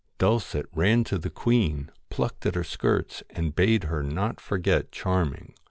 [0.17, 5.53] Dulcet ran to the queen, plucked at her skirts, and bade her not forget Charming.